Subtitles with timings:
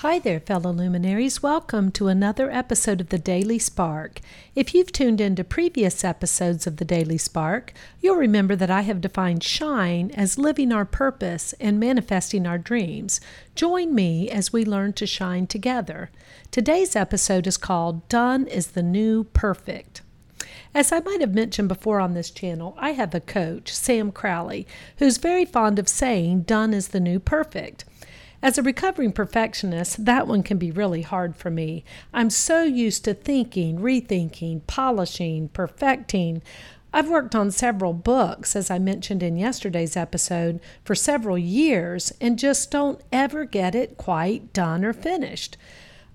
[0.00, 1.42] Hi there, fellow luminaries.
[1.42, 4.20] Welcome to another episode of the Daily Spark.
[4.54, 7.72] If you've tuned into previous episodes of the Daily Spark,
[8.02, 13.22] you'll remember that I have defined shine as living our purpose and manifesting our dreams.
[13.54, 16.10] Join me as we learn to shine together.
[16.50, 20.02] Today's episode is called Done is the New Perfect.
[20.74, 24.66] As I might have mentioned before on this channel, I have a coach, Sam Crowley,
[24.98, 27.86] who's very fond of saying, Done is the new perfect.
[28.42, 31.84] As a recovering perfectionist, that one can be really hard for me.
[32.12, 36.42] I'm so used to thinking, rethinking, polishing, perfecting.
[36.92, 42.38] I've worked on several books, as I mentioned in yesterday's episode, for several years and
[42.38, 45.56] just don't ever get it quite done or finished.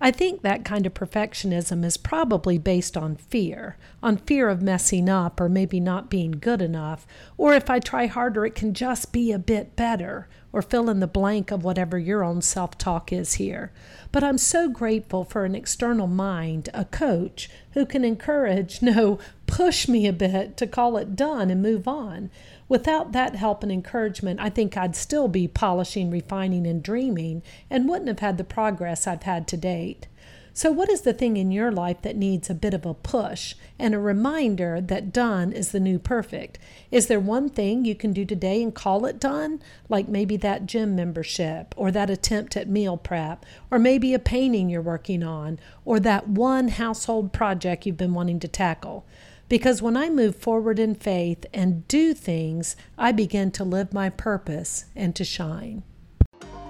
[0.03, 5.07] I think that kind of perfectionism is probably based on fear, on fear of messing
[5.07, 7.05] up or maybe not being good enough,
[7.37, 11.01] or if I try harder, it can just be a bit better, or fill in
[11.01, 13.71] the blank of whatever your own self talk is here.
[14.11, 19.19] But I'm so grateful for an external mind, a coach, who can encourage, no,
[19.51, 22.31] push me a bit to call it done and move on.
[22.69, 27.87] Without that help and encouragement, I think I'd still be polishing, refining, and dreaming and
[27.87, 30.07] wouldn't have had the progress I've had to date.
[30.53, 33.55] So, what is the thing in your life that needs a bit of a push
[33.77, 36.57] and a reminder that done is the new perfect?
[36.89, 39.61] Is there one thing you can do today and call it done?
[39.89, 44.69] Like maybe that gym membership, or that attempt at meal prep, or maybe a painting
[44.69, 49.05] you're working on, or that one household project you've been wanting to tackle.
[49.51, 54.09] Because when I move forward in faith and do things, I begin to live my
[54.09, 55.83] purpose and to shine.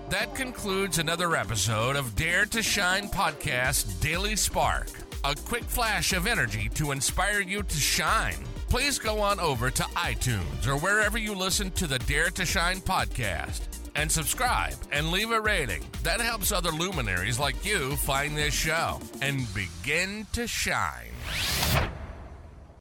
[0.09, 4.87] That concludes another episode of Dare to Shine Podcast Daily Spark.
[5.23, 8.43] A quick flash of energy to inspire you to shine.
[8.67, 12.81] Please go on over to iTunes or wherever you listen to the Dare to Shine
[12.81, 13.61] podcast
[13.93, 15.83] and subscribe and leave a rating.
[16.01, 21.11] That helps other luminaries like you find this show and begin to shine.